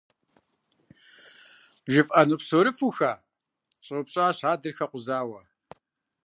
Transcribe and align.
—ЖыфӀэну 1.91 2.35
псори 2.41 2.71
фуха?— 2.77 3.13
щӀэупщӀащ 3.85 4.39
адэр, 4.51 4.73
хэкъузауэ. 4.77 5.41